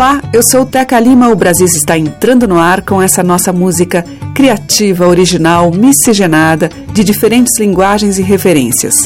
[0.00, 1.28] Olá, eu sou Teca Lima.
[1.28, 4.02] O Brasil está entrando no ar com essa nossa música
[4.34, 9.04] criativa, original, miscigenada, de diferentes linguagens e referências.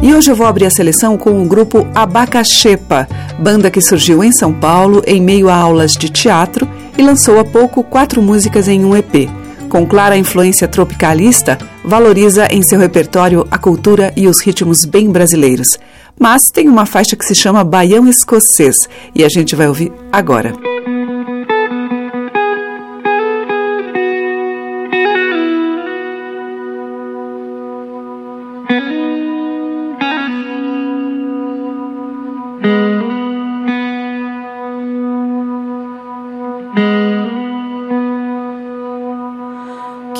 [0.00, 3.08] E hoje eu vou abrir a seleção com o grupo Abacaxepa,
[3.40, 7.44] banda que surgiu em São Paulo em meio a aulas de teatro e lançou há
[7.44, 9.41] pouco quatro músicas em um EP.
[9.72, 15.78] Com clara influência tropicalista, valoriza em seu repertório a cultura e os ritmos bem brasileiros.
[16.20, 20.52] Mas tem uma faixa que se chama Baião Escocês e a gente vai ouvir agora.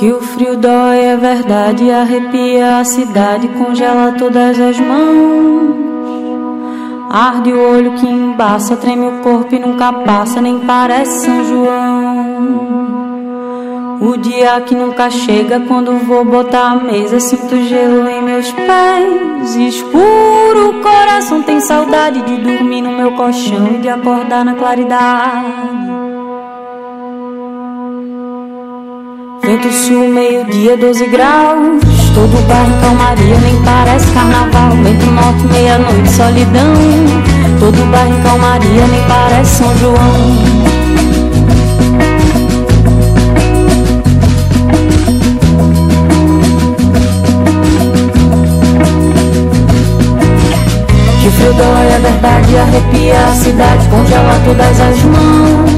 [0.02, 5.76] Que o frio dói é verdade, arrepia a cidade, congela todas as mãos.
[7.08, 12.48] Arde o olho que embaça, treme o corpo e nunca passa, nem parece São João.
[14.00, 19.54] O dia que nunca chega, quando vou botar a mesa, sinto gelo em meus pés.
[19.54, 26.21] Escuro, o coração tem saudade de dormir no meu colchão e de acordar na claridade.
[29.62, 31.80] Vento sul, meio-dia, 12 graus.
[32.14, 34.70] Todo bairro em calmaria, nem parece carnaval.
[34.82, 36.74] Vento norte, meia-noite, solidão.
[37.60, 39.94] Todo bairro em calmaria, nem parece São João.
[51.20, 55.71] Que frio dói, é verdade, arrepia a cidade, congela todas as mãos.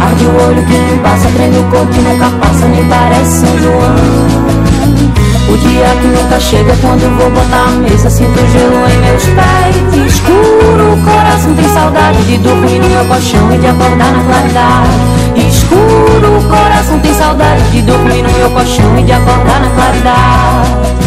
[0.00, 3.96] Arde o olho que passa, prende o corpo e nunca passa, nem parece São João.
[5.48, 9.76] O dia que nunca chega, quando vou botar a mesa, sinto gelo em meus pés.
[10.06, 15.48] Escuro, o coração tem saudade de dormir no meu colchão e de acordar na claridade.
[15.48, 20.98] Escuro, o coração tem saudade de dormir no meu colchão e de acordar na claridade.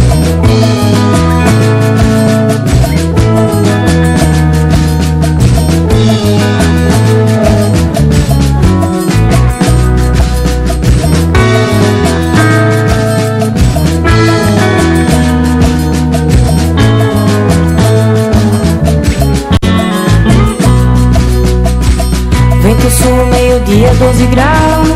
[23.72, 24.88] dia 12 graus.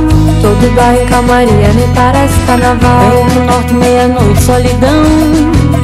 [0.41, 2.99] Todo bairro calmaria, nem parece carnaval.
[3.09, 5.03] Vem no norte, meia-noite, solidão.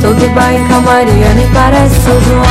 [0.02, 2.42] Todo bairro calmaria, nem parece São João.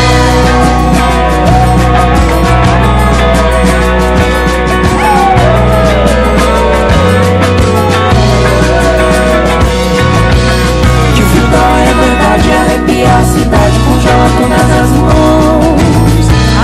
[12.30, 15.80] cidade é arrepia a cidade congelando nas mãos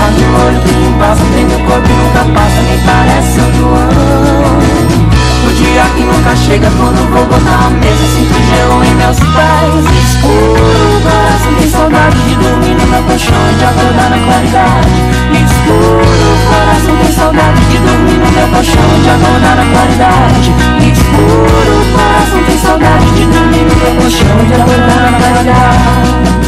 [0.05, 3.36] Abre o olho, tudo passa, tem meu corpo nunca passa, nem parece
[5.95, 10.07] que nunca chega, quando vou botar a mesa, sinto gelo em meus pés.
[11.03, 14.89] Coração tem saudade de dormir no meu colchão e de acordar na claridade.
[15.37, 16.01] Escuro,
[16.49, 20.51] coração tem saudade de dormir no meu colchão e de acordar na claridade.
[20.91, 26.46] Escuro, coração tem saudade de dormir no meu colchão e de acordar na claridade.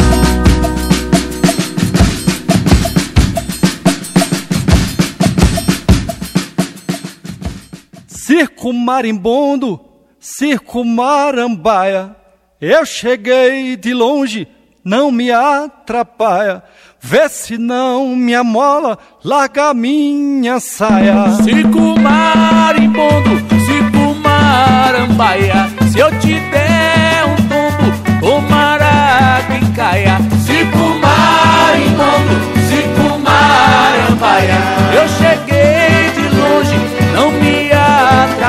[8.40, 9.82] Circo marimbondo,
[10.18, 12.16] circo marambaia.
[12.62, 14.48] Eu cheguei de longe,
[14.82, 16.64] não me atrapalha.
[17.02, 21.30] Vê se não me amola, larga minha saia.
[21.44, 23.30] Circo marimbondo,
[23.66, 25.68] circo marambaia.
[25.92, 30.19] Se eu te der um tombo, tomara que caia.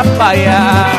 [0.00, 0.90] atrapalhar.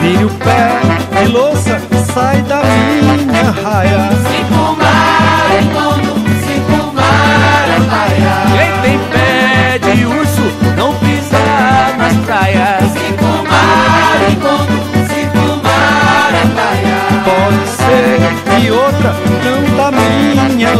[0.00, 0.80] Vire o pé
[1.20, 1.80] de louça,
[2.14, 4.10] sai da minha raia.
[4.12, 6.05] Se fumar, então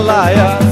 [0.07, 0.66] 你是个大坏蛋。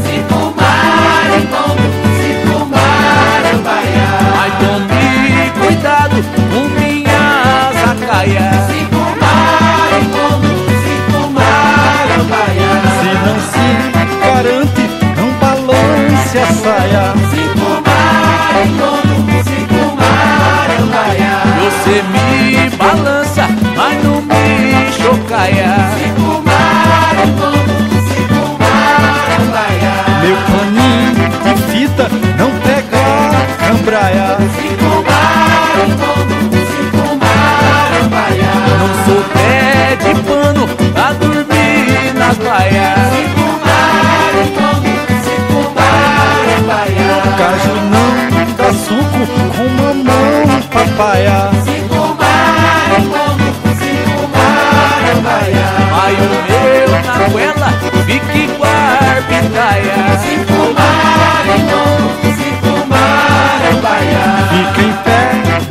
[50.94, 51.50] Papaya.
[51.64, 53.48] Cinco marimbondo,
[53.78, 55.68] cinco marambaia.
[55.90, 57.70] Mas o meu na goela
[58.06, 59.98] fica igual pitaia.
[60.22, 64.24] Cinco marimbondo, cinco marambaia.
[64.50, 65.20] Fica em pé,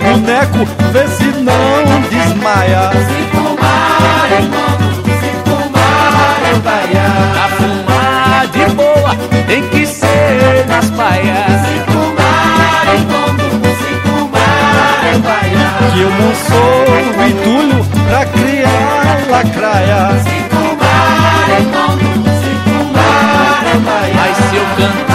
[0.04, 0.62] boneco,
[0.92, 2.84] vê se não desmaia.
[3.08, 4.86] Cinco marimbondo,
[5.22, 7.06] cinco marambaia.
[7.34, 9.12] Pra fumar de boa
[9.48, 11.53] tem que ser nas baias.
[15.94, 20.10] Que eu não sou entulho pra criar lacraia.
[20.24, 24.14] Cinco marimbondo, cinco marambaia.
[24.16, 25.13] Mas se eu cantar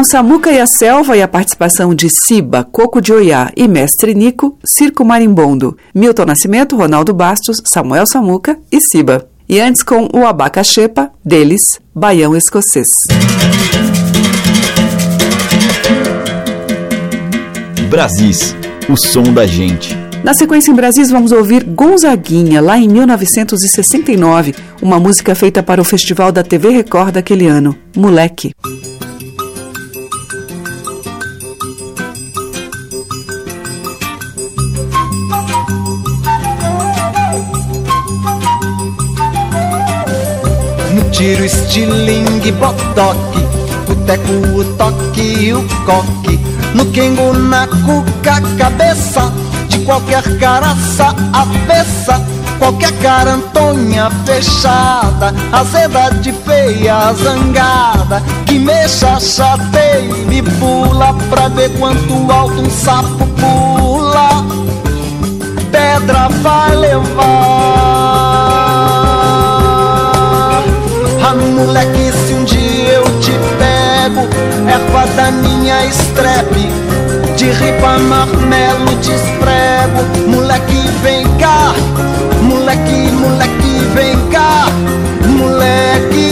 [0.00, 4.14] Com Samuca e a Selva e a participação de Siba, Coco de Oiá e Mestre
[4.14, 9.28] Nico, Circo Marimbondo, Milton Nascimento, Ronaldo Bastos, Samuel Samuca e Siba.
[9.46, 11.60] E antes com o Abacaxepa, deles,
[11.94, 12.86] Baião Escocês.
[17.90, 18.56] Brasis,
[18.88, 19.94] o som da gente.
[20.24, 25.84] Na sequência em Brasis, vamos ouvir Gonzaguinha, lá em 1969, uma música feita para o
[25.84, 28.54] Festival da TV Record daquele ano, Moleque.
[41.20, 43.44] Tiro, estilingue, botoque
[43.88, 46.40] O teco, o toque e o coque.
[46.74, 49.30] No quengo, na cuca, cabeça
[49.68, 52.24] De qualquer caraça avessa.
[52.58, 58.22] Qualquer carantonha fechada Azeda de feia, zangada.
[58.46, 64.44] Que mexa, chateia e me pula Pra ver quanto alto um sapo pula.
[65.70, 67.99] Pedra vai levar
[71.22, 74.28] Ah, moleque, se um dia eu te pego
[74.68, 76.70] Erva daninha, estrepe
[77.36, 81.74] De ripa, marmelo, desprego Moleque, vem cá.
[82.42, 84.66] Moleque, moleque, vem cá.
[85.26, 86.29] Moleque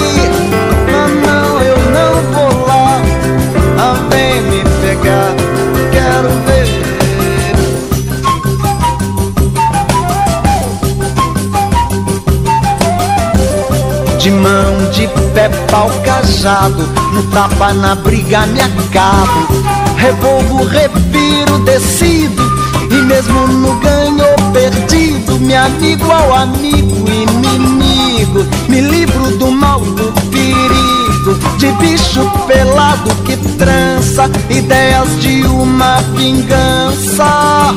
[14.38, 19.48] mão, de pé, pau cajado No tapa, na briga, me acabo.
[19.96, 22.42] Revolvo, reviro, decido
[22.90, 28.46] E mesmo no ganho perdido Me amigo ao amigo, inimigo.
[28.68, 37.74] Me livro do mal, do perigo De bicho pelado que trança Ideias de uma vingança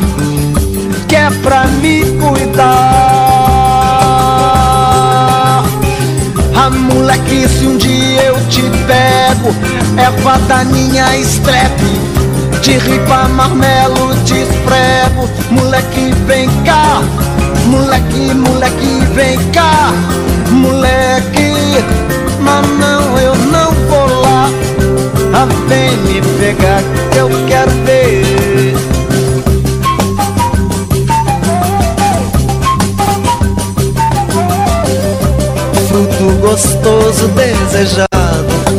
[1.08, 3.31] Que é pra me cuidar
[6.56, 9.56] Ah, moleque, se um dia eu te pego,
[9.98, 11.86] erva daninha, estrepe,
[12.62, 15.30] de ripa, marmelo, desprego.
[15.50, 17.02] Moleque, vem cá,
[17.66, 19.92] moleque, moleque, vem cá,
[20.52, 21.84] moleque,
[22.40, 24.50] mas não, eu não vou lá.
[25.34, 26.82] Ah, vem me pegar,
[27.18, 28.91] eu quero ver.
[37.72, 38.08] Desejado,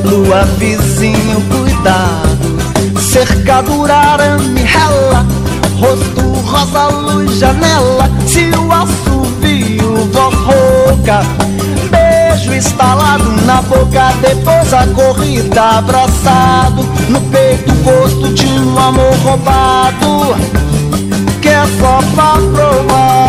[0.05, 5.27] lua vizinho, cuidado, cercadura, arame, rela,
[5.79, 11.23] rosto rosa, luz, janela, se o assovio, voz rouca,
[11.91, 20.37] beijo instalado na boca, depois a corrida, abraçado, no peito, gosto de um amor roubado,
[21.41, 23.22] que é só pra provar.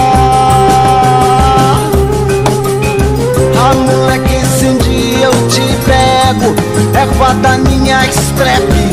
[3.66, 6.54] Ah, moleque, se um dia eu te pego,
[7.00, 8.90] erva daninha, estrepe,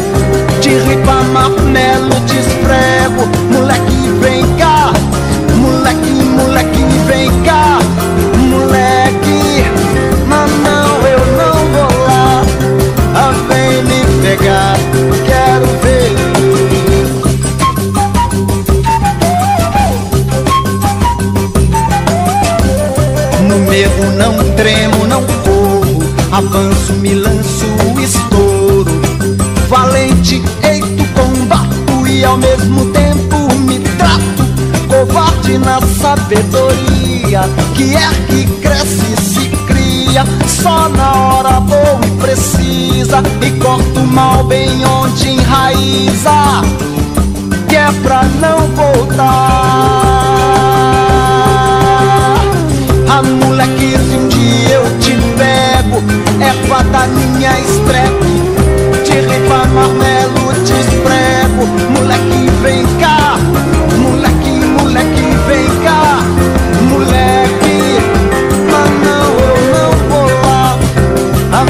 [0.60, 4.92] de ripa, marmelo, desprego, moleque, vem cá,
[5.56, 7.79] moleque, moleque, vem cá,
[24.16, 26.02] Não tremo, não corro,
[26.32, 27.66] avanço, me lanço,
[28.00, 28.90] estouro.
[29.68, 34.44] Valente, eito, combato e ao mesmo tempo me trato.
[34.88, 37.42] Covarde na sabedoria,
[37.74, 40.24] que é que cresce e se cria.
[40.46, 46.62] Só na hora boa e precisa, e corto mal bem onde enraiza,
[47.68, 50.39] que é pra não voltar.
[57.00, 58.32] É daninha estrepe,
[59.04, 61.66] de ripa, marmelo, te esprego.
[61.90, 63.38] Moleque, vem cá,
[63.96, 66.18] moleque, moleque, vem cá,
[66.90, 68.00] moleque.
[68.70, 70.78] Mas não, eu não vou lá,
[71.52, 71.64] a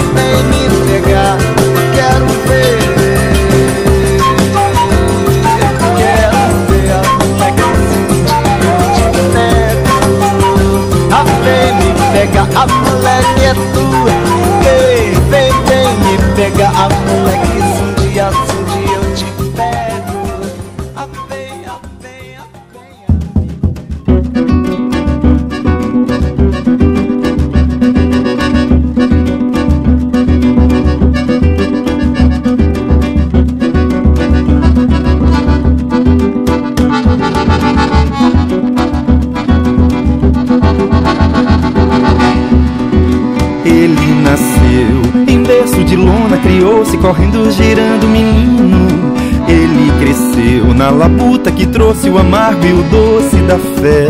[51.61, 54.09] que trouxe o amargo e o doce da fé.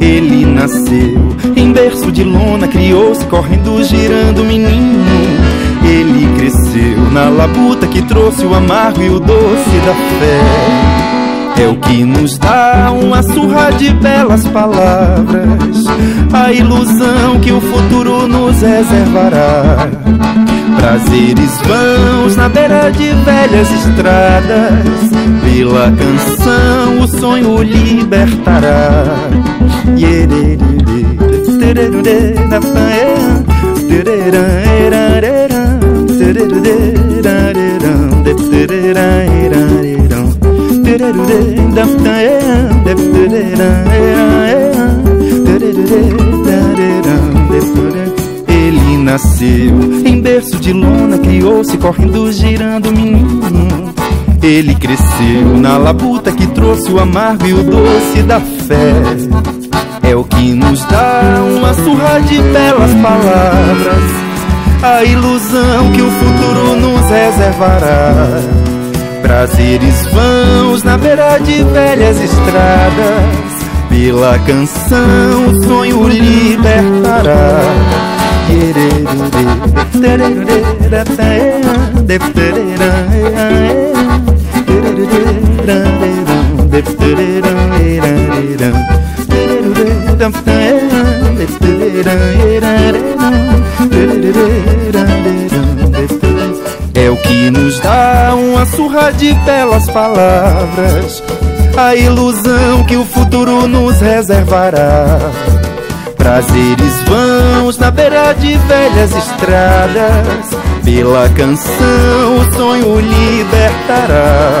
[0.00, 5.04] Ele nasceu em berço de lona, criou-se correndo, girando menino.
[5.84, 11.62] Ele cresceu na labuta que trouxe o amargo e o doce da fé.
[11.62, 15.84] É o que nos dá uma surra de belas palavras,
[16.32, 19.90] a ilusão que o futuro nos reservará.
[20.78, 25.10] Prazeres vãos na beira de velhas estradas,
[25.50, 29.30] pela canção o sonho libertará.
[48.48, 53.90] Ele nasceu em berço de lona, criou-se correndo, girando menino.
[54.42, 58.94] Ele cresceu na labuta que trouxe o amargo e o doce da fé.
[60.02, 61.22] É o que nos dá
[61.56, 64.02] uma surra de belas palavras,
[64.82, 68.14] a ilusão que o futuro nos reservará.
[69.20, 77.60] Prazeres vãos na beira de velhas estradas, pela canção o sonho libertará.
[96.94, 101.22] É o que nos dá uma surra de belas palavras,
[101.76, 105.18] a ilusão que o futuro nos reservará.
[106.16, 110.50] Prazeres vãos na beira de velhas estradas,
[110.84, 114.60] pela canção o sonho libertará.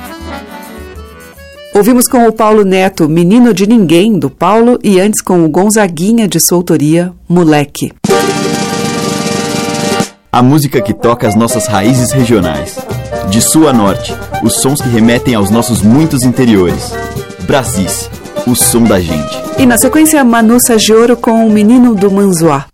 [1.73, 6.27] Ouvimos com o Paulo Neto, Menino de Ninguém, do Paulo, e antes com o Gonzaguinha,
[6.27, 7.93] de sua autoria, Moleque.
[10.29, 12.77] A música que toca as nossas raízes regionais.
[13.29, 14.13] De sul a norte,
[14.43, 16.91] os sons que remetem aos nossos muitos interiores.
[17.47, 18.09] Brasis,
[18.45, 19.41] o som da gente.
[19.57, 22.65] E na sequência, Manu Sagioro com o Menino do Manzoá.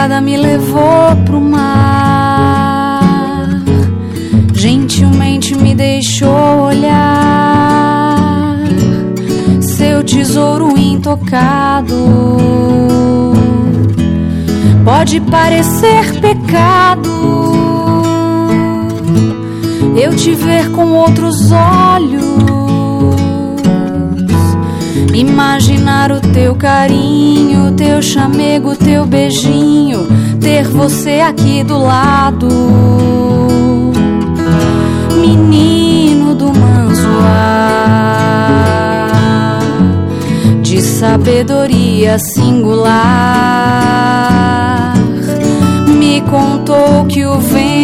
[0.00, 3.00] Jangada me levou pro mar,
[4.54, 7.40] gentilmente me deixou olhar
[9.60, 11.94] seu tesouro intocado.
[14.84, 17.10] Pode parecer pecado
[19.96, 22.24] eu te ver com outros olhos,
[25.14, 30.06] imaginar o teu carinho, teu chamego, teu beijinho,
[30.40, 32.48] ter você aqui do lado,
[35.20, 37.08] menino do manzoá,
[40.62, 42.94] de sabedoria singular,
[45.86, 47.79] me contou que o vento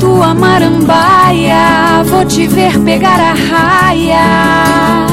[0.00, 5.06] tua marambaia, vou te ver pegar a raia.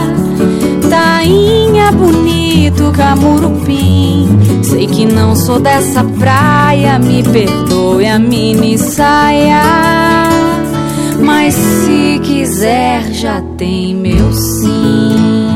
[0.89, 4.27] Tainha bonito, camurupim.
[4.63, 9.61] Sei que não sou dessa praia, me perdoe a mini saia.
[11.19, 15.46] Mas se quiser, já tem meu sim.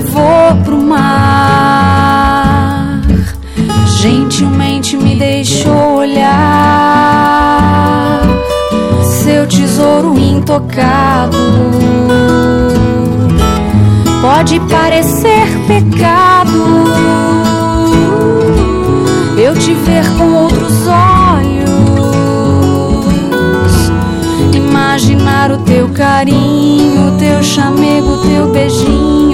[0.00, 1.82] Levou pro mar,
[4.00, 7.42] gentilmente me deixou olhar
[9.22, 11.36] seu tesouro intocado.
[14.22, 16.50] Pode parecer pecado
[19.38, 21.70] eu te ver com outros olhos,
[24.54, 29.29] imaginar o teu carinho, teu chamego, teu beijinho,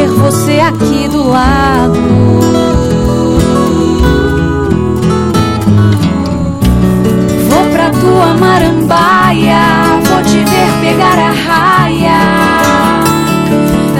[0.00, 2.00] ter você aqui do lado.
[7.48, 9.60] Vou pra tua marambaia,
[10.04, 12.20] vou te ver pegar a raia.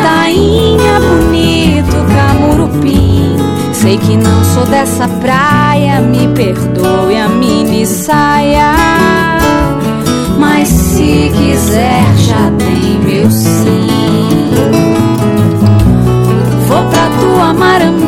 [0.02, 3.36] Tainha bonito, camurupim.
[3.74, 8.72] Sei que não sou dessa praia, me perdoe a mini saia.
[10.38, 13.99] Mas se quiser, já tem meu sim.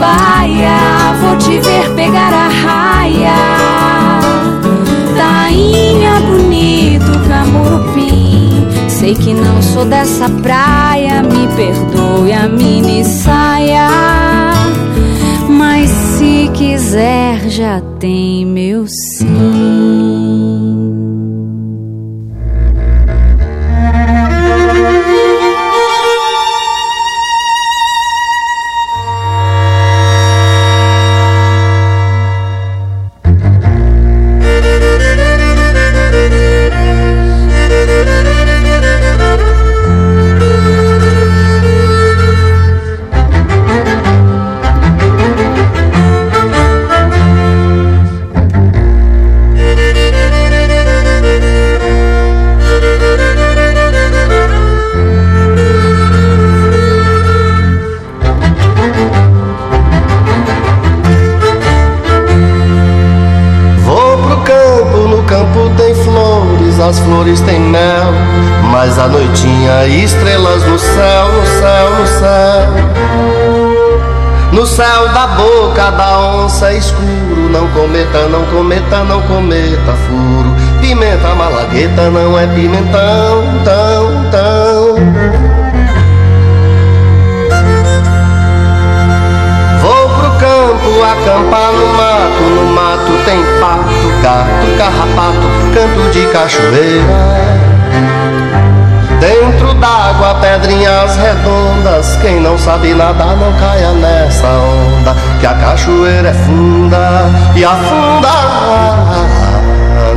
[0.03, 3.35] Marambaia, vou te ver pegar a raia.
[5.17, 8.67] Tainha bonito, camurupim.
[8.88, 13.88] Sei que não sou dessa praia, me perdoe a mini saia.
[15.49, 18.32] Mas se quiser, já tem
[82.43, 84.97] é pimentão, tão, tão.
[89.81, 97.53] Vou pro campo acampar no mato, no mato tem pato, gato, carrapato, canto de cachoeira.
[99.21, 102.17] Dentro d'água, pedrinhas redondas.
[102.21, 105.15] Quem não sabe nadar, não caia nessa onda.
[105.39, 108.42] Que a cachoeira é funda e afunda.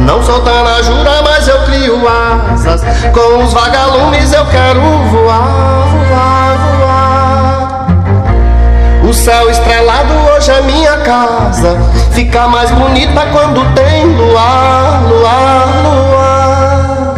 [0.06, 0.40] Não sou
[0.84, 2.82] jura, mas eu crio asas.
[3.12, 7.88] Com os vagalumes eu quero voar, voar, voar.
[9.10, 11.76] O céu estrelado hoje é minha casa.
[12.12, 17.16] Fica mais bonita quando tem luar, luar, luar.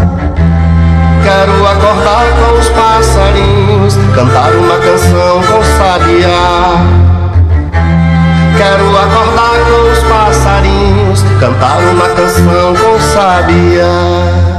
[1.24, 6.97] Quero acordar com os passarinhos, cantar uma canção com sabiá.
[8.58, 14.58] Quero acordar com os passarinhos, cantar uma canção com sabiá.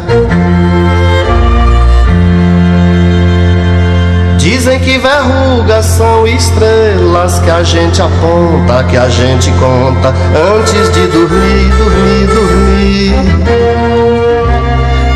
[4.39, 10.15] Dizem que verrugas são estrelas que a gente aponta, que a gente conta
[10.59, 13.15] antes de dormir, dormir, dormir.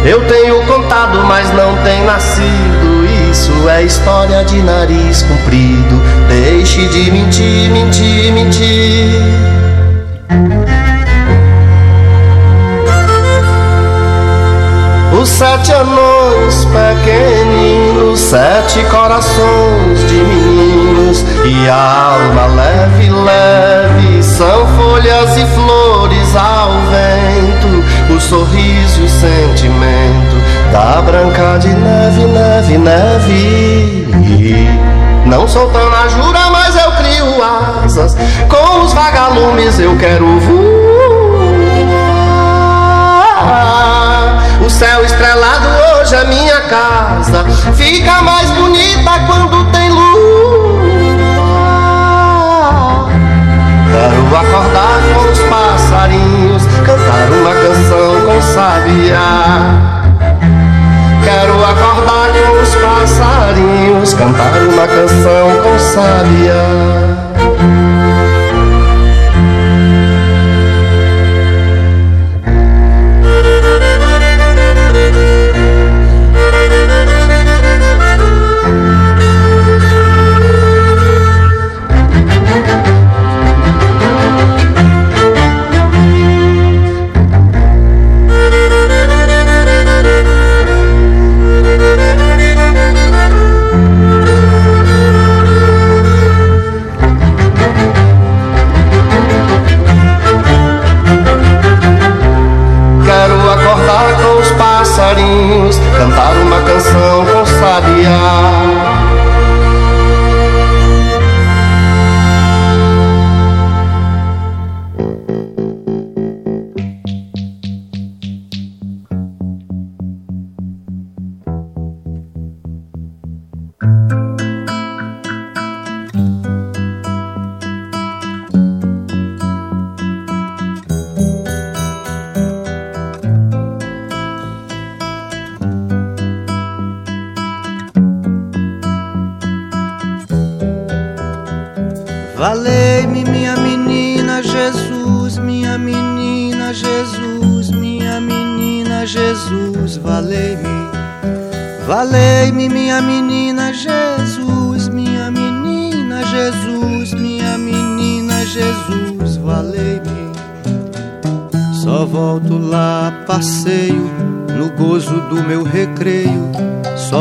[0.05, 3.12] Eu tenho contado, mas não tem nascido.
[3.33, 6.03] Isso é história de nariz comprido.
[6.29, 9.23] Deixe de mentir, mentir, mentir.
[15.18, 25.47] Os sete anões pequeninos, sete corações de meninos e alma leve, leve são folhas e
[25.47, 30.41] flores ao vento, o sorriso e o sentimento
[30.72, 34.08] da branca de neve, neve, neve.
[35.26, 37.44] Não tão na jura, mas eu crio
[37.85, 38.16] asas,
[38.48, 40.62] com os vagalumes eu quero voar.
[44.64, 45.68] O céu estrelado
[46.00, 49.90] hoje é minha casa, fica mais bonita quando tem
[53.92, 59.71] Quero acordar com os passarinhos, cantar uma canção com sabiá.
[64.02, 67.12] Passarinhos, cantar uma canção com sabiá.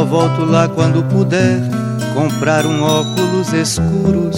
[0.05, 1.61] Volto lá quando puder
[2.13, 4.35] comprar um óculos escuros.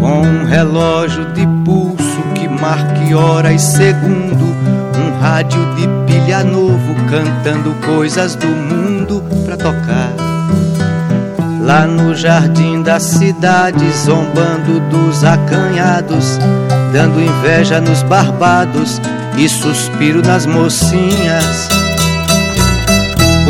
[0.00, 4.50] Com um relógio de pulso que marque hora e segundo
[5.20, 10.12] rádio de pilha novo cantando coisas do mundo pra tocar.
[11.60, 16.38] Lá no jardim da cidade, zombando dos acanhados,
[16.92, 19.00] dando inveja nos barbados
[19.36, 21.68] e suspiro nas mocinhas.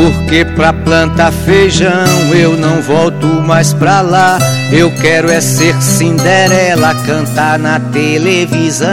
[0.01, 4.39] Porque pra plantar feijão eu não volto mais pra lá.
[4.71, 8.89] Eu quero é ser Cinderela, cantar na televisão.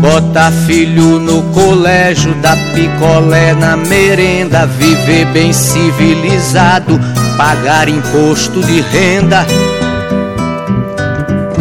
[0.00, 6.98] Botar filho no colégio, dar picolé na merenda, viver bem civilizado,
[7.36, 9.46] pagar imposto de renda.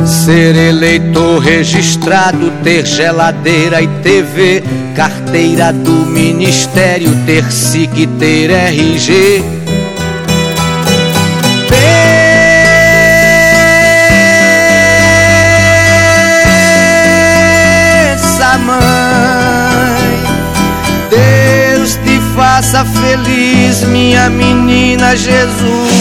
[0.06, 4.64] Ser eleitor registrado, ter geladeira e TV,
[4.96, 9.64] carteira do ministério, ter SIC, ter RG.
[22.64, 25.93] faça feliz, minha menina Jesus,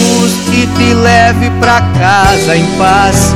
[0.63, 3.35] e te leve pra casa em paz.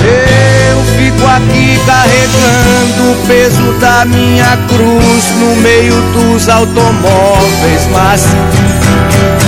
[0.00, 8.24] Eu fico aqui carregando o peso da minha cruz no meio dos automóveis, mas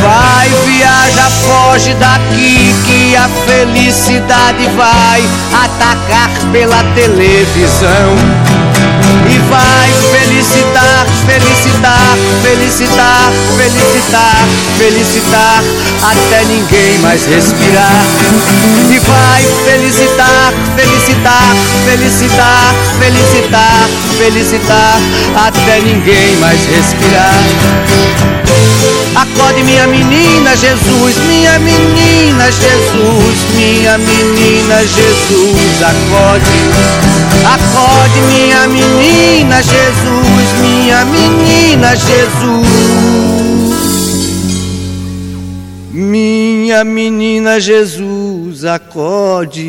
[0.04, 5.22] vai, viaja, foge daqui que a felicidade vai
[5.64, 8.14] atacar pela televisão
[9.26, 14.36] e vai felicitar, felicitar, felicitar, felicitar,
[14.78, 15.64] felicitar
[16.02, 18.04] até ninguém mais respirar.
[18.90, 23.88] E vai felicitar, felicitar, felicitar, felicitar,
[24.18, 25.00] felicitar
[25.46, 28.53] até ninguém mais respirar.
[29.16, 36.44] Acorde minha menina Jesus, minha menina Jesus, minha menina Jesus, acorde.
[37.44, 43.04] Acorde, minha menina Jesus, minha menina Jesus.
[45.92, 49.62] Minha menina Jesus, acorde.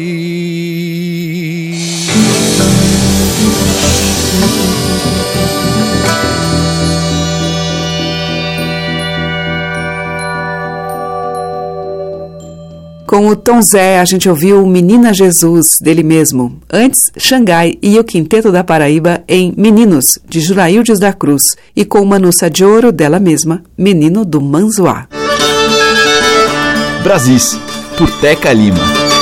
[13.08, 16.60] Com o Tom Zé, a gente ouviu Menina Jesus, dele mesmo.
[16.72, 21.56] Antes, Xangai e o Quinteto da Paraíba em Meninos, de Juraildes da Cruz.
[21.76, 25.08] E com Manuça de Ouro, dela mesma, Menino do Manzoá.
[27.04, 27.60] Brasis,
[27.96, 29.15] por Teca Lima.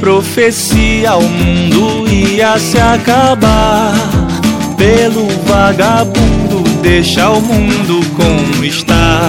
[0.00, 3.94] Profecia o mundo ia se acabar.
[4.76, 9.20] Pelo vagabundo deixa o mundo como está.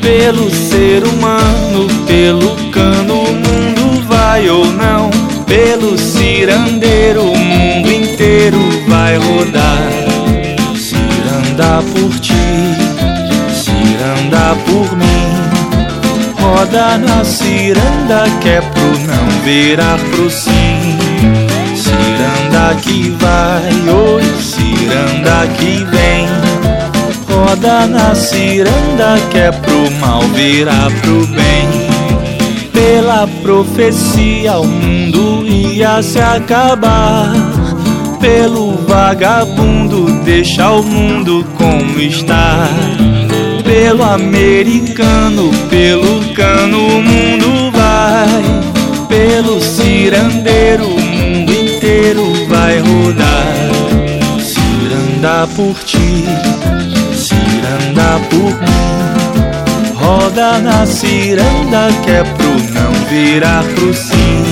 [0.00, 5.10] Pelo ser humano, pelo cano o mundo vai ou não.
[5.46, 9.90] Pelo cirandeiro o mundo inteiro vai rodar.
[10.76, 12.39] Ciranda por ti,
[16.70, 20.96] roda na ciranda que é pro não virar pro sim.
[21.74, 26.28] Ciranda que vai, oi, ciranda que vem.
[27.28, 31.68] Roda na ciranda que é pro mal virar pro bem.
[32.72, 37.32] Pela profecia o mundo ia se acabar.
[38.20, 42.68] Pelo vagabundo deixa o mundo como está
[43.80, 48.28] pelo americano, pelo cano o mundo vai,
[49.08, 53.54] pelo cirandeiro o mundo inteiro vai rodar.
[54.38, 56.26] Ciranda por ti,
[57.14, 64.44] ciranda por mim, roda na ciranda que é pro não virar pro sim.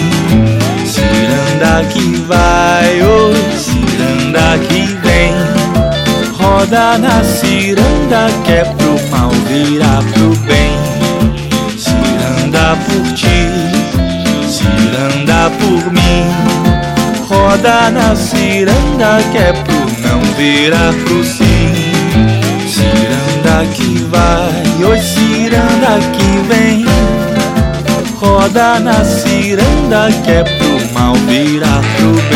[0.87, 5.58] Ciranda que vai, oh, ciranda que vem,
[6.49, 10.73] roda na ciranda que é pro mal virá pro bem.
[11.77, 13.41] Ciranda por ti,
[14.49, 16.25] ciranda por mim.
[17.29, 21.75] Roda na ciranda que é pro não virar pro sim.
[22.67, 26.85] Ciranda que vai, oi ciranda que vem.
[28.19, 32.28] Roda na ciranda que é pro mal virar pro bem.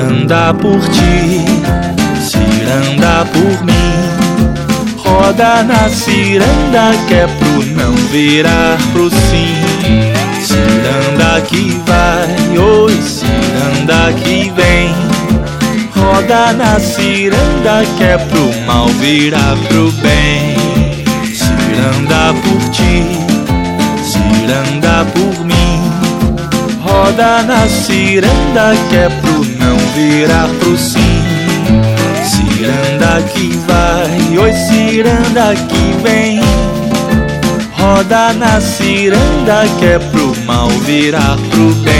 [0.00, 1.44] Ciranda por ti,
[2.22, 4.96] ciranda por mim.
[4.96, 9.54] Roda na ciranda que é pro não virar pro sim.
[10.42, 14.94] Ciranda que vai, oi, ciranda que vem.
[15.94, 20.56] Roda na ciranda que é pro mal virar pro bem.
[21.34, 23.04] Ciranda por ti,
[24.02, 25.92] ciranda por mim.
[26.80, 29.59] Roda na ciranda que é pro
[30.00, 30.98] virar pro sim.
[32.24, 36.40] Ciranda que vai, oi ciranda que vem.
[37.72, 41.99] Roda na ciranda que é pro mal virar pro bem.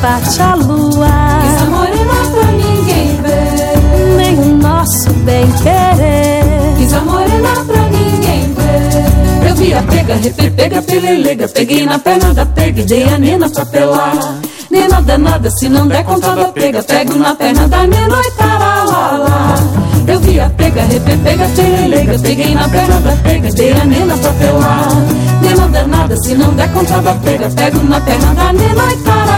[0.00, 1.08] Empate a lua.
[1.44, 4.16] Isa morena pra ninguém ver.
[4.16, 6.82] Nem o nosso bem querer.
[6.82, 9.48] Isa morena pra ninguém ver.
[9.48, 11.48] Eu vi a pega, repe, pega, pelelega.
[11.48, 14.38] Peguei na perna da pega e dei a nena pra pelar.
[14.70, 19.54] Nena danada, se não der conta da pega, pego na perna da nena e taralala.
[20.06, 22.18] Eu vi a pega, repe, pega, pelelega.
[22.18, 24.88] Peguei na perna da pega, dei a nena pra pelar.
[25.42, 29.29] Nena danada, se não der conta da pega, pego na perna da nena e taralala.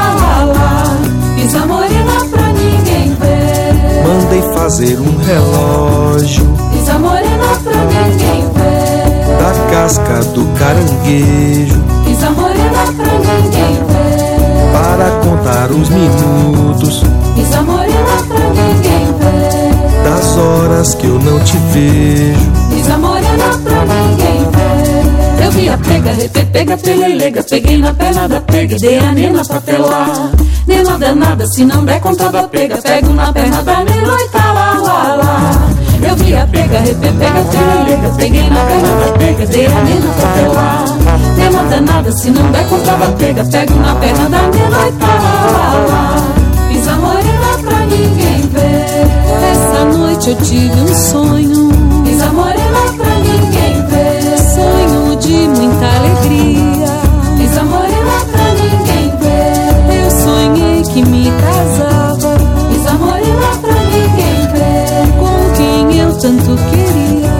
[1.43, 4.07] Pisa morena pra ninguém ver.
[4.07, 9.38] Mandei fazer um relógio Pisa morena pra ninguém ver.
[9.38, 14.72] da casca do caranguejo Pisa morena pra ninguém ver.
[14.72, 17.03] para contar os minutos
[17.34, 20.05] Pisa morena pra ninguém ver.
[20.05, 22.53] das horas que eu não te vejo.
[22.70, 25.45] Pisa morena pra ninguém ver.
[25.45, 27.43] Eu vi a pega, repe, pega, pelelega.
[27.43, 30.30] Peguei na perna da pega, dei a nena pra pelar.
[30.73, 34.53] Nela danada, se não der conta da pega, pego na perna da Nela e tá
[34.53, 35.51] lá, lá, lá.
[36.03, 40.53] Eu vi a pega, repê, pega, peguei na perna da pega, dei a Nela pra
[40.53, 40.85] lá.
[41.37, 45.07] Nela danada, se não der conta da pega, pego na perna da Nela e tá
[45.07, 46.16] lá, lá, lá.
[46.68, 49.53] Fiz a morena pra ninguém ver.
[49.53, 51.70] Essa noite eu tive um sonho.
[52.07, 54.39] Fiz a morena pra ninguém ver.
[54.39, 56.72] Sonho de muita alegria.
[60.93, 62.36] Que me casava.
[62.70, 65.09] Fiz a morena pra ninguém ver.
[65.18, 67.32] Com quem eu tanto queria.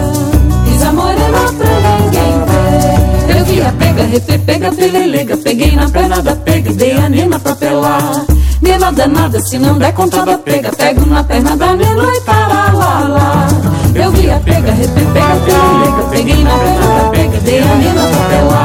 [0.65, 3.37] Fiz a morena pra ninguém ver.
[3.37, 5.37] Eu vi a pega, repê, pega, pelelega.
[5.37, 8.25] Peguei na perna da pega, dei a nena pra pelar.
[8.61, 12.47] Nela danada, se não der conta da pega, pego na perna da nela e tá
[12.47, 13.47] lá, lá.
[13.93, 16.03] Eu vi a pega, repê, pega, pelelega.
[16.09, 18.62] Peguei na perna da pega, dei a nena pra pelar.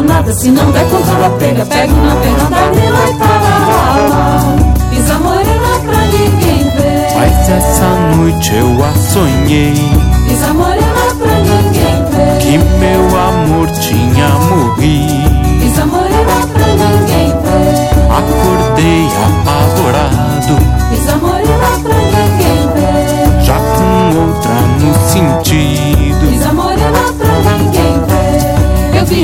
[0.00, 3.58] Danada, se não der conta da pega, pego na perna da nela e tá lá,
[3.68, 4.40] lá, lá.
[4.88, 7.12] Fiz a morena pra ninguém ver.
[7.16, 9.74] Mas essa noite eu a sonhei.
[10.26, 12.38] Fiz a morena pra ninguém ver.
[12.40, 15.60] Que meu amor tinha morrido.
[15.60, 17.90] Fiz a morena pra ninguém ver.
[18.10, 20.56] Acordei apavorado.
[20.88, 23.44] Fiz a morena pra ninguém ver.
[23.44, 26.26] Já com outra no sentido.
[26.30, 26.46] Fiz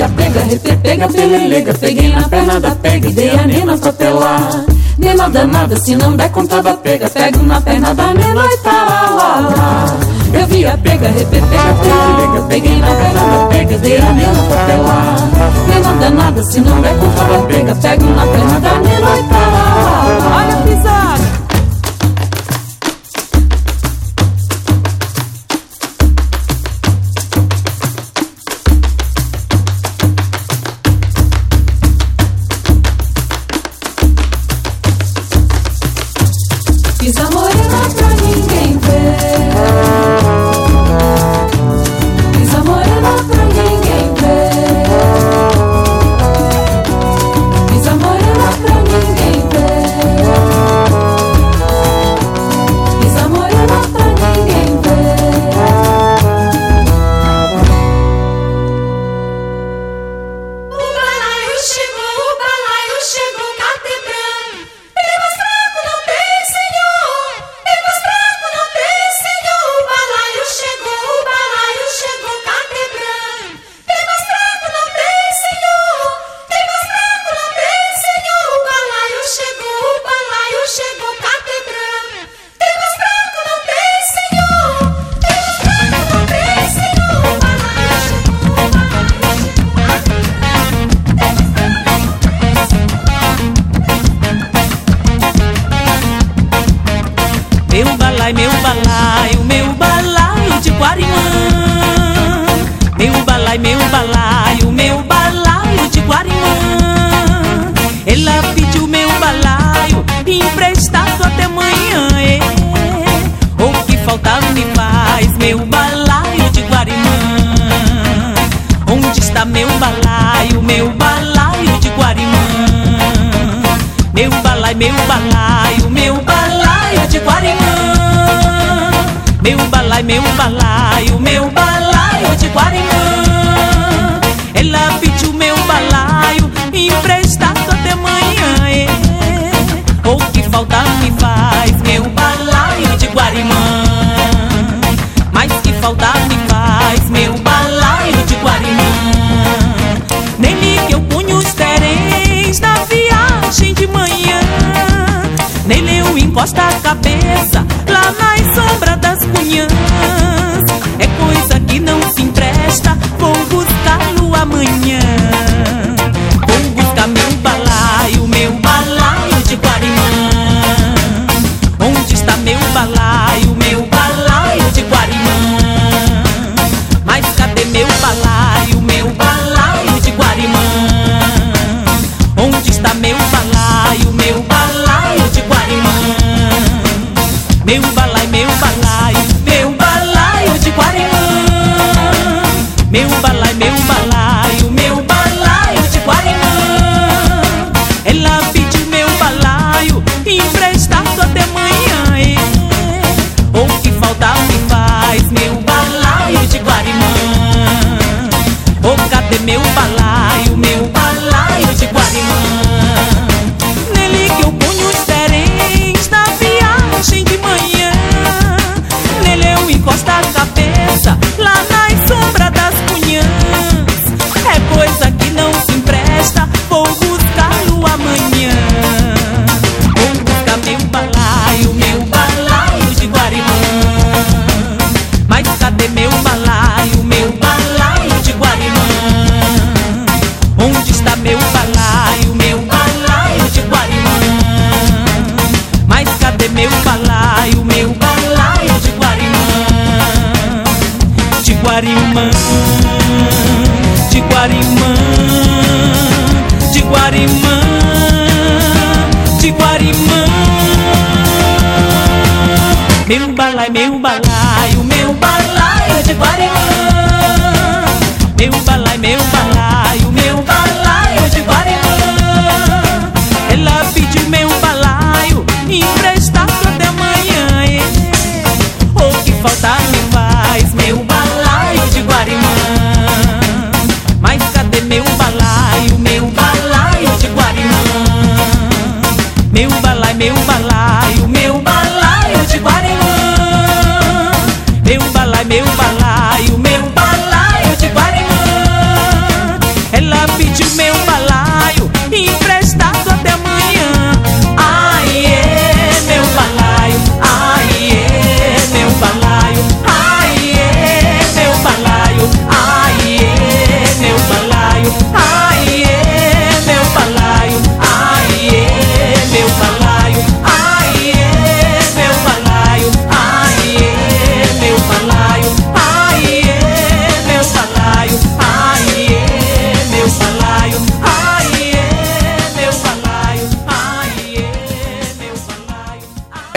[0.09, 0.41] pega,
[0.83, 1.75] pega, pelelega.
[1.75, 4.65] Peguei na perna da pega e dei a nena pra pelar.
[4.99, 8.71] Nena danada, se não der conta da pega, pego na perna da nena e tá
[8.71, 9.97] lá, lá.
[10.33, 12.43] Eu vi a pega, repê, pega, pelelega.
[12.49, 15.17] Peguei na perna da pega, dei a nena pra pelar.
[15.69, 19.39] Nena danada, se não der conta da pega, pego na perna da nena e tá
[19.39, 20.46] lá, lá,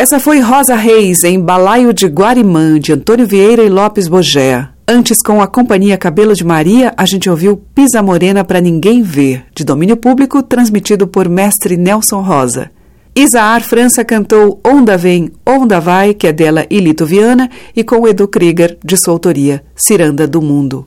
[0.10, 4.70] Essa foi Rosa Reis em Balaio de Guarimã, de Antônio Vieira e Lopes Bogea.
[4.88, 9.46] Antes, com a companhia Cabelo de Maria, a gente ouviu Pisa Morena para Ninguém Ver,
[9.54, 12.72] de domínio público, transmitido por mestre Nelson Rosa.
[13.16, 18.28] Isaar França cantou Onda Vem, Onda Vai, que é dela Ilito Viana, e com Edu
[18.28, 20.86] Krieger, de sua autoria, Ciranda do Mundo.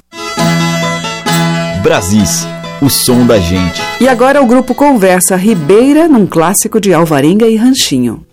[1.80, 2.44] Brasis,
[2.82, 3.80] o som da gente.
[4.00, 8.26] E agora o grupo Conversa Ribeira, num clássico de Alvarenga e Ranchinho.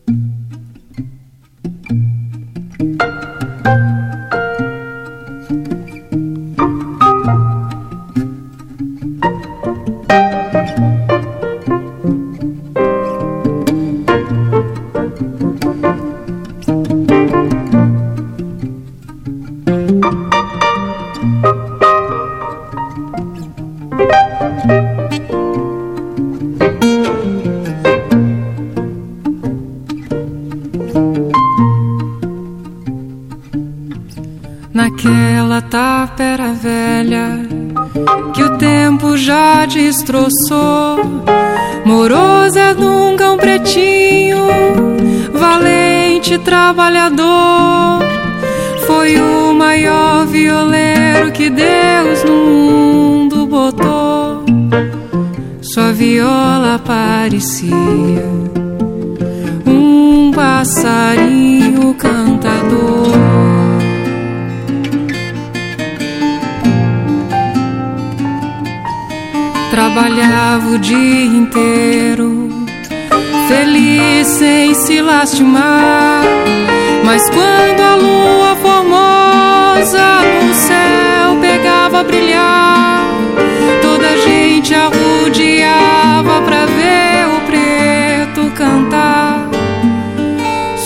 [1.63, 2.08] Thank you.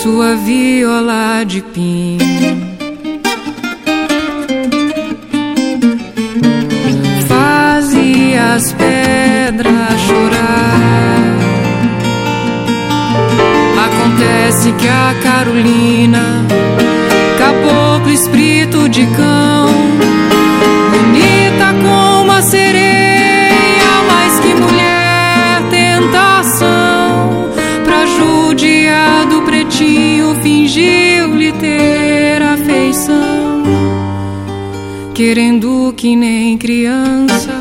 [0.03, 2.19] Sua viola de pinho.
[7.25, 11.23] Fazia as pedras chorar.
[13.85, 16.45] Acontece que a Carolina,
[17.39, 19.69] caboclo espírito de cão,
[35.13, 37.53] querendo que nem criança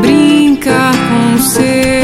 [0.00, 1.99] brincar com seu coração.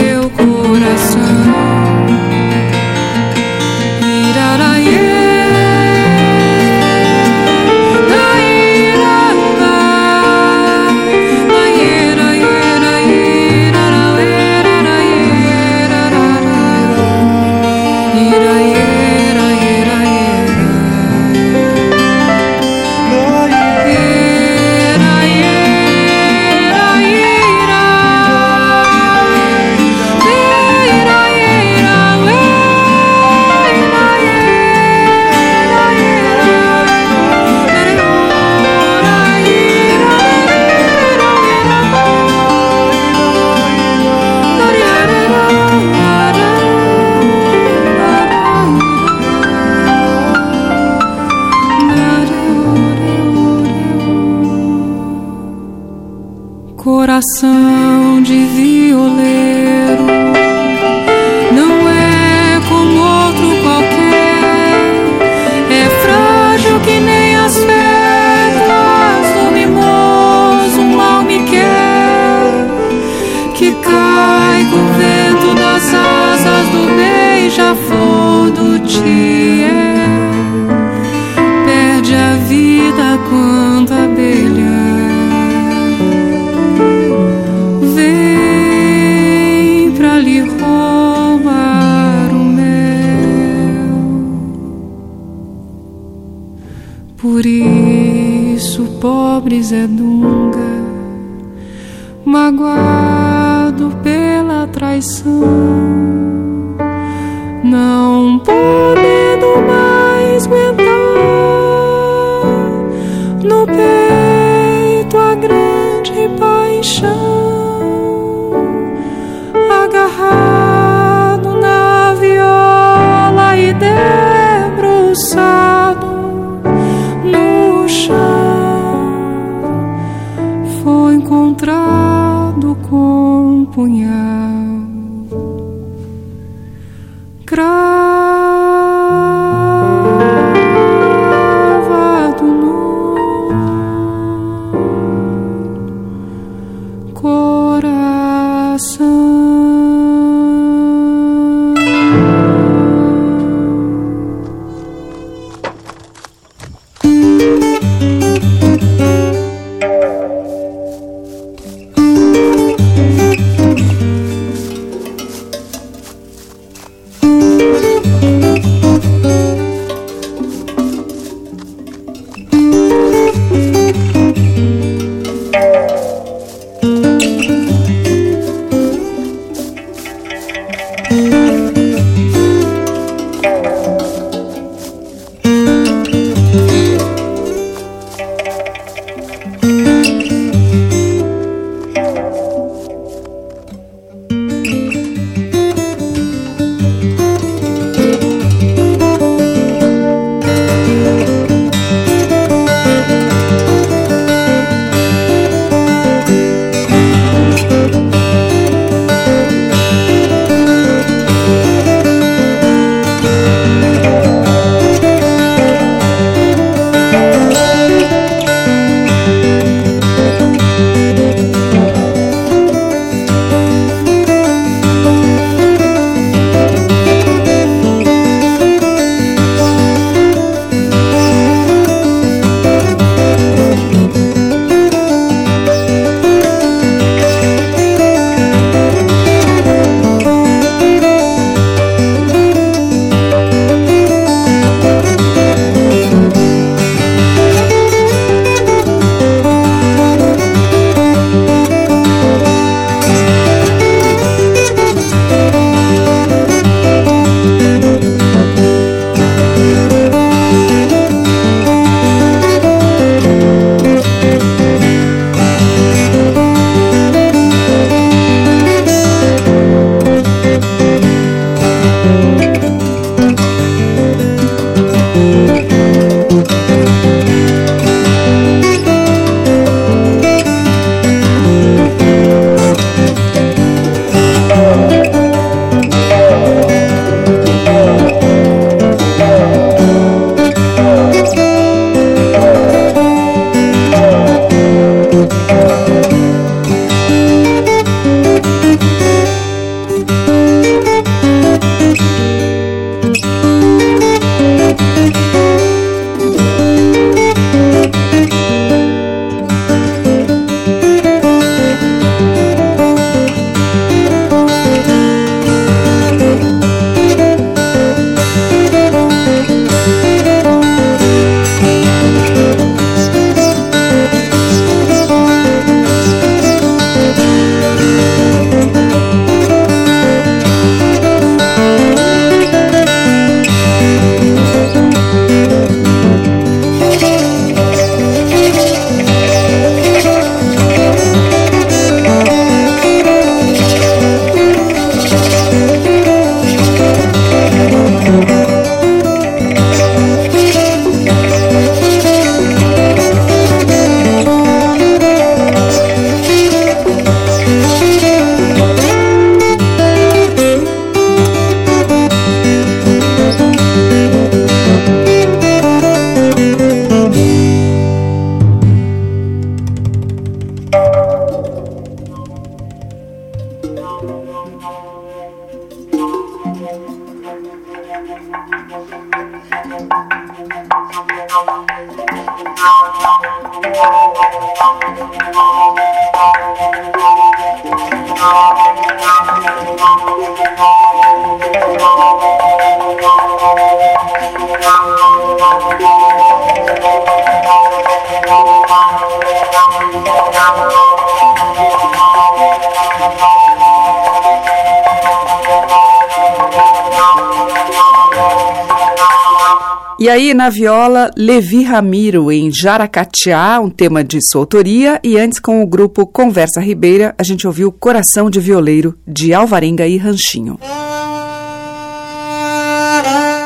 [410.06, 415.40] E aí, na viola, Levi Ramiro, em Jaracatiá, um tema de sua autoria, e antes
[415.40, 420.60] com o grupo Conversa Ribeira, a gente ouviu Coração de Violeiro, de Alvarenga e Ranchinho.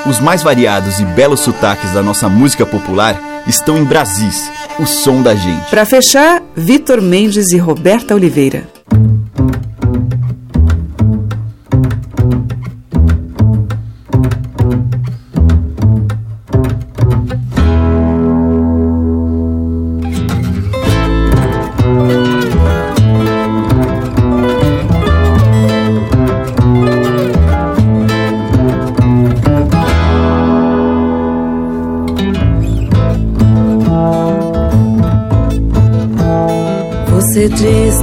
[0.07, 5.23] Os mais variados e belos sotaques da nossa música popular estão em Brasis, o som
[5.23, 5.71] da gente.
[5.71, 8.80] Para fechar, Vitor Mendes e Roberta Oliveira.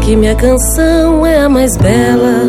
[0.08, 2.44] Que minha canção é a mais bela.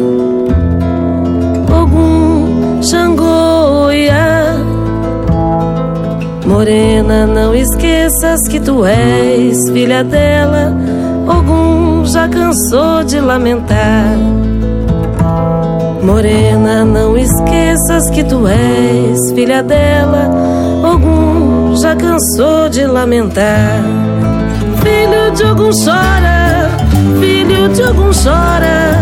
[1.83, 4.55] Ogum, Xangô, Iá.
[6.47, 10.73] Morena, não esqueças que tu és filha dela.
[11.27, 14.17] Ogum já cansou de lamentar.
[16.01, 20.31] Morena, não esqueças que tu és filha dela.
[20.85, 23.83] Ogum já cansou de lamentar.
[24.81, 26.38] Filho de Ogum chora,
[27.49, 28.99] filho de Ogum chora.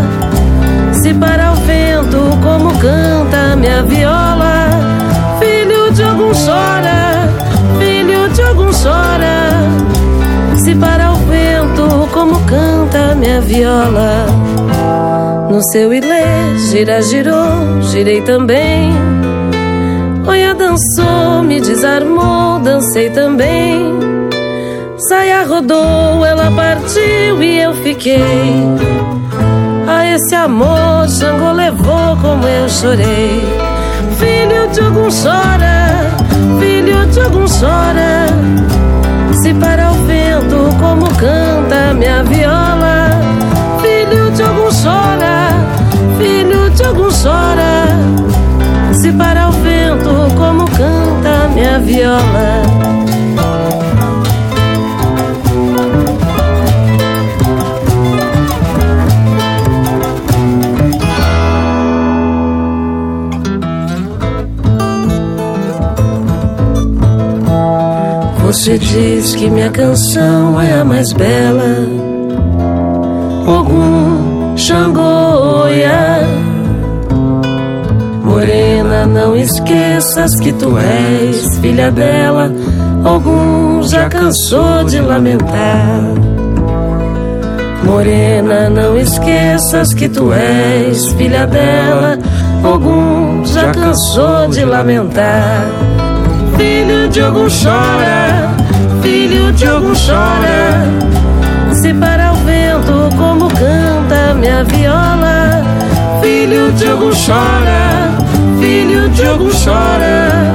[0.93, 4.69] Se para o vento como canta minha viola.
[5.39, 7.29] Filho de Ogum chora,
[7.77, 10.57] filho de Ogum chora.
[10.63, 14.25] Se para o vento como canta minha viola.
[15.49, 18.93] No seu ilê, gira, girou, girei também.
[20.25, 23.96] Olha, dançou, me desarmou, dancei também.
[24.97, 28.19] Saia rodou, ela partiu e eu fiquei.
[29.87, 33.43] A esse amor, Xangô levou como eu chorei.
[34.17, 36.09] Filho de algum chora,
[36.59, 38.25] filho de algum chora.
[39.39, 43.11] Se para o vento, como canta minha viola.
[43.79, 45.49] Filho de algum chora,
[46.17, 47.85] filho de algum chora.
[48.93, 53.16] Se para o vento, como canta minha viola.
[68.57, 71.87] Você diz que minha canção é a mais bela.
[73.45, 76.21] Ogum, Xangô, Oiá.
[78.23, 82.51] Morena, não esqueças que tu és filha dela.
[83.05, 86.01] Ogum já cansou de lamentar.
[87.83, 92.17] Morena, não esqueças que tu és filha dela.
[92.63, 95.63] Ogum já cansou de lamentar.
[96.57, 98.46] Filho de Ogum chora,
[99.07, 100.83] filho de Ogum chora.
[101.73, 105.63] Se para o vento como canta minha viola.
[106.21, 108.11] Filho de Ogum chora,
[108.59, 110.53] filho de Ogum chora.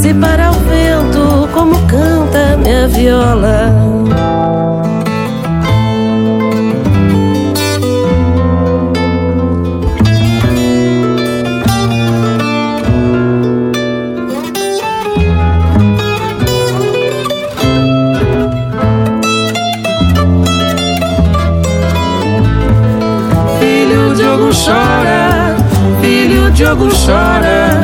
[0.00, 3.97] Se para o vento como canta minha viola.
[26.70, 27.80] Ogum chora.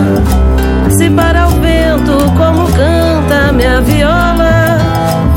[0.91, 4.78] Se para o vento como canta minha viola.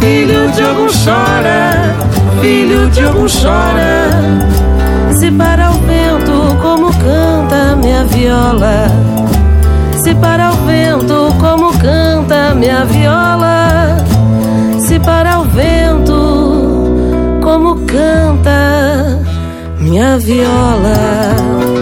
[0.01, 1.95] Filho de Ogum chora,
[2.41, 4.11] filho de Ogum chora.
[5.17, 8.89] Se para o vento como canta minha viola.
[10.03, 13.97] Se para o vento como canta minha viola.
[14.79, 19.19] Se para o vento como canta
[19.79, 21.76] minha viola.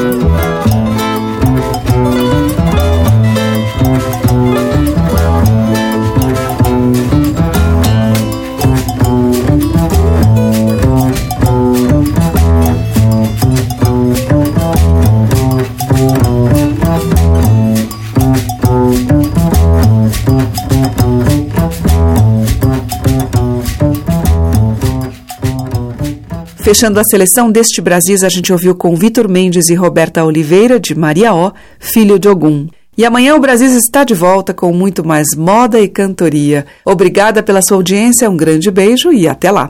[26.65, 30.95] Fechando a seleção deste Brasis, a gente ouviu com Vitor Mendes e Roberta Oliveira, de
[30.95, 32.67] Maria O, Filho de Ogum.
[32.97, 36.65] E amanhã o Brasil está de volta com muito mais moda e cantoria.
[36.83, 39.69] Obrigada pela sua audiência, um grande beijo e até lá.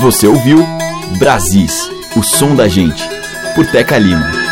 [0.00, 0.66] Você ouviu
[1.18, 3.06] Brasis, o som da gente,
[3.54, 4.43] por Teca Lima.